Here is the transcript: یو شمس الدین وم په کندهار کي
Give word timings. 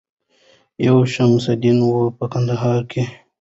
یو 0.87 0.97
شمس 1.13 1.45
الدین 1.53 1.77
وم 1.81 2.03
په 2.17 2.25
کندهار 2.33 2.81
کي 2.91 3.03